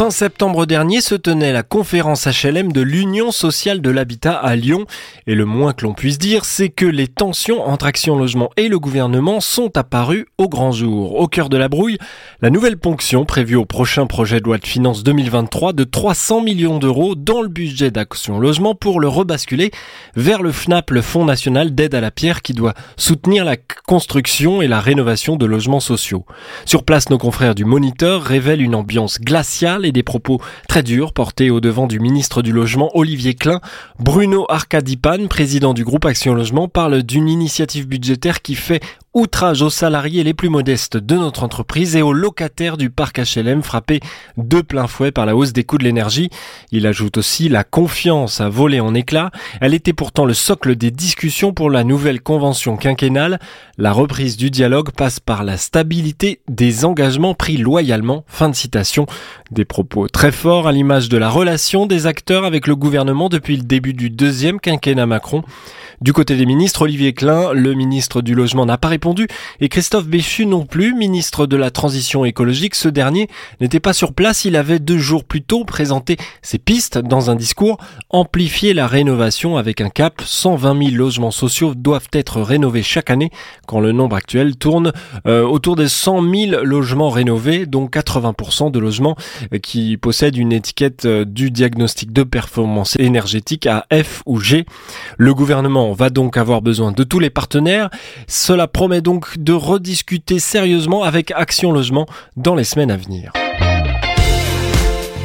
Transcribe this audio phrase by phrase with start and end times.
[0.00, 4.86] Fin septembre dernier se tenait la conférence HLM de l'Union sociale de l'habitat à Lyon.
[5.26, 8.68] Et le moins que l'on puisse dire, c'est que les tensions entre Action Logement et
[8.68, 11.20] le gouvernement sont apparues au grand jour.
[11.20, 11.98] Au cœur de la brouille,
[12.40, 16.78] la nouvelle ponction prévue au prochain projet de loi de finances 2023 de 300 millions
[16.78, 19.70] d'euros dans le budget d'Action Logement pour le rebasculer
[20.16, 24.62] vers le FNAP, le Fonds national d'aide à la pierre qui doit soutenir la construction
[24.62, 26.24] et la rénovation de logements sociaux.
[26.64, 31.50] Sur place, nos confrères du Moniteur révèlent une ambiance glaciale des propos très durs portés
[31.50, 33.60] au devant du ministre du Logement Olivier Klein.
[33.98, 39.70] Bruno Arcadipan, président du groupe Action Logement, parle d'une initiative budgétaire qui fait outrage aux
[39.70, 43.98] salariés les plus modestes de notre entreprise et aux locataires du parc HLM frappés
[44.36, 46.30] de plein fouet par la hausse des coûts de l'énergie.
[46.70, 49.32] Il ajoute aussi la confiance à voler en éclats.
[49.60, 53.40] Elle était pourtant le socle des discussions pour la nouvelle convention quinquennale.
[53.78, 58.24] La reprise du dialogue passe par la stabilité des engagements pris loyalement.
[58.28, 59.06] Fin de citation.
[59.50, 63.56] Des propos très forts à l'image de la relation des acteurs avec le gouvernement depuis
[63.56, 65.42] le début du deuxième quinquennat Macron.
[66.00, 68.88] Du côté des ministres, Olivier Klein, le ministre du Logement, n'a pas
[69.60, 72.74] et Christophe Béchu non plus, ministre de la Transition écologique.
[72.74, 73.28] Ce dernier
[73.60, 77.36] n'était pas sur place, il avait deux jours plus tôt présenté ses pistes dans un
[77.36, 77.78] discours,
[78.10, 80.22] amplifier la rénovation avec un cap.
[80.24, 83.30] 120 000 logements sociaux doivent être rénovés chaque année
[83.66, 84.92] quand le nombre actuel tourne
[85.26, 89.16] euh, autour des 100 000 logements rénovés, dont 80% de logements
[89.52, 94.66] euh, qui possèdent une étiquette euh, du diagnostic de performance énergétique à F ou G.
[95.16, 97.90] Le gouvernement va donc avoir besoin de tous les partenaires.
[98.26, 98.66] Cela
[98.98, 103.32] donc de rediscuter sérieusement avec Action Logement dans les semaines à venir.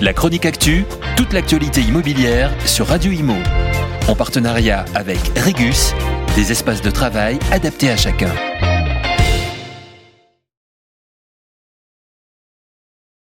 [0.01, 0.85] La chronique actu,
[1.17, 3.35] toute l'actualité immobilière sur Radio Imo.
[4.07, 5.95] En partenariat avec Regus,
[6.35, 8.29] des espaces de travail adaptés à chacun.